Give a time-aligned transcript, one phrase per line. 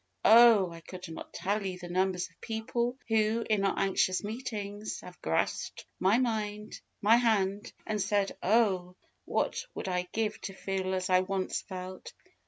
[0.25, 0.71] Oh!
[0.71, 5.21] I could not tell you the numbers of people, who, in our anxious meetings, have
[5.21, 6.17] grasped my
[7.03, 8.95] hand, and said, "Oh!
[9.25, 12.13] what would I give to feel as I once felt!